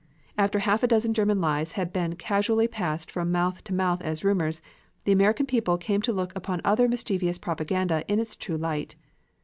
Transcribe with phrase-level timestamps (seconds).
[0.35, 4.23] After half a dozen German lies had been casually passed from mouth to mouth as
[4.23, 4.59] rumors;
[5.03, 8.95] the American people came to look upon other mischievous propaganda in its true light.